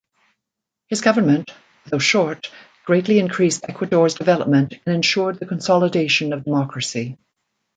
[0.87, 1.51] His government,
[1.85, 2.49] though short,
[2.85, 7.19] greatly increased Ecuador's development and ensured the consolidation of democracy.